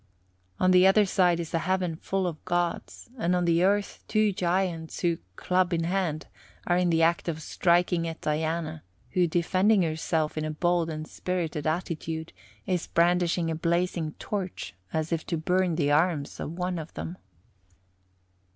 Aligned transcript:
On 0.59 0.71
the 0.71 0.87
other 0.87 1.05
side 1.05 1.39
is 1.39 1.53
a 1.53 1.59
Heaven 1.59 1.95
full 1.95 2.25
of 2.25 2.43
Gods, 2.43 3.11
and 3.19 3.35
on 3.35 3.45
the 3.45 3.63
earth 3.63 4.03
two 4.07 4.31
Giants 4.33 5.01
who, 5.01 5.19
club 5.35 5.73
in 5.73 5.83
hand, 5.83 6.25
are 6.65 6.75
in 6.75 6.89
the 6.89 7.03
act 7.03 7.27
of 7.29 7.39
striking 7.39 8.07
at 8.07 8.19
Diana, 8.21 8.81
who, 9.11 9.27
defending 9.27 9.83
herself 9.83 10.39
in 10.39 10.43
a 10.43 10.49
bold 10.49 10.89
and 10.89 11.07
spirited 11.07 11.67
attitude, 11.67 12.33
is 12.65 12.87
brandishing 12.87 13.51
a 13.51 13.55
blazing 13.55 14.13
torch 14.13 14.73
as 14.91 15.11
if 15.13 15.23
to 15.27 15.37
burn 15.37 15.75
the 15.75 15.91
arms 15.91 16.39
of 16.39 16.53
one 16.57 16.79
of 16.79 16.91
them. 16.95 17.17